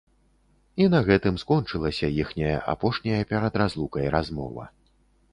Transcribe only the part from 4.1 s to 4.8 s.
размова.